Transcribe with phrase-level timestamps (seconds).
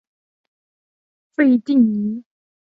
[1.35, 2.23] 费蒂尼。